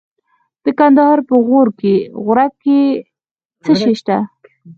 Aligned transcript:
د 0.65 0.67
کندهار 0.79 1.17
په 1.29 1.35
غورک 2.25 2.53
کې 2.63 2.79
څه 3.63 3.71
شی 3.81 3.93
شته؟ 3.99 4.17